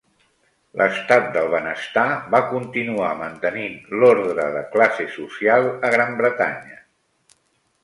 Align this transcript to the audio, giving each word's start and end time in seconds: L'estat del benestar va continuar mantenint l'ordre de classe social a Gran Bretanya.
L'estat 0.81 1.27
del 1.35 1.49
benestar 1.51 2.05
va 2.35 2.39
continuar 2.53 3.11
mantenint 3.21 3.77
l'ordre 3.99 4.49
de 4.57 4.65
classe 4.77 5.07
social 5.19 5.71
a 5.91 5.95
Gran 5.99 6.19
Bretanya. 6.25 6.83